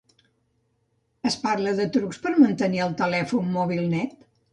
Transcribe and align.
Es 1.31 1.35
parla 1.43 1.73
de 1.79 1.85
trucs 1.97 2.21
per 2.23 2.31
mantenir 2.45 2.81
el 2.87 2.95
telèfon 3.03 3.53
mòbil 3.59 3.85
net? 3.93 4.17